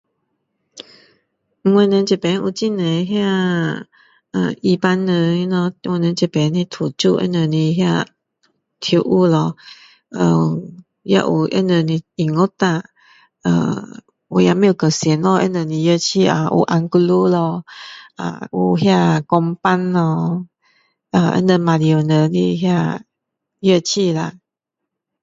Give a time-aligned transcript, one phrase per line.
[1.63, 3.87] 我们这边有很多那个
[4.63, 8.07] 伊帮人咯我们这边的土著他们的那个
[8.79, 9.57] 跳舞咯
[10.09, 10.59] 呃
[11.03, 12.83] 也有他们的音乐啦
[13.43, 17.65] 呃我也不懂叫什么他们的乐器呀有 angulu 咯
[18.15, 20.47] 呃有哪个 gombang 咯
[21.11, 23.05] 他们马来人的哪个
[23.59, 24.33] 月琴啦